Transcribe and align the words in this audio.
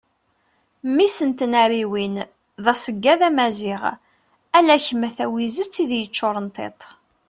mmi-s 0.87 1.17
n 1.29 1.31
tnariwin 1.39 2.15
d 2.63 2.65
aseggad 2.73 3.21
amaziɣ 3.27 3.81
ala 4.57 4.75
kem 4.85 5.01
a 5.07 5.09
tawizet 5.17 5.75
i 5.83 5.85
d-yeččuren 5.89 6.47
tiṭ 6.55 6.79